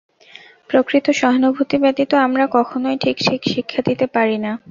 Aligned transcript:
প্রকৃত 0.69 1.05
সহানুভূতি 1.11 1.77
ব্যতীত 1.77 2.11
আমরা 2.25 2.45
কখনই 2.51 2.97
ঠিক 2.97 3.17
ঠিক 3.27 3.41
শিক্ষা 3.53 3.81
দিতে 3.87 4.05
পারি 4.07 4.37
না। 4.37 4.51